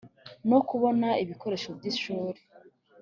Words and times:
no 0.49 0.59
kubona 0.69 1.07
ibikoresho 1.23 1.69
by 1.77 1.83
ishuri 1.91 2.39